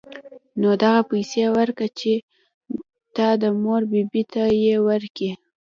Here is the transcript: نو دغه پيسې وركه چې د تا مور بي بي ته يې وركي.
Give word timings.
نو 0.61 0.69
دغه 0.83 1.01
پيسې 1.11 1.43
وركه 1.55 1.87
چې 1.99 2.13
د 3.15 3.17
تا 3.41 3.49
مور 3.63 3.81
بي 3.91 4.01
بي 4.11 4.23
ته 4.31 4.43
يې 4.63 4.75
وركي. 4.87 5.29